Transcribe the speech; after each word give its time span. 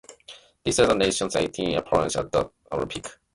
This 0.65 0.79
was 0.79 0.87
the 0.87 0.95
nation's 0.95 1.35
eighteenth 1.35 1.77
appearance 1.77 2.15
at 2.15 2.31
the 2.31 2.39
Summer 2.39 2.51
Olympics. 2.71 3.17